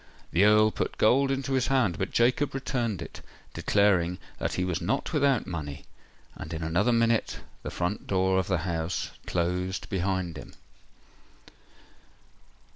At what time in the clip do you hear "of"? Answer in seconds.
8.39-8.47